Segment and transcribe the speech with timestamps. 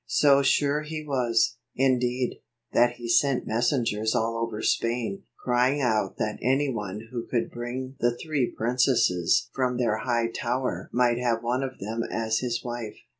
[0.07, 2.41] So sure was he, indeed,
[2.73, 7.51] that he sent mes sengers all over Spain, crying out that any one who could
[7.51, 12.63] bring the three princesses from their high tower might have one of them as his
[12.65, 12.97] wife.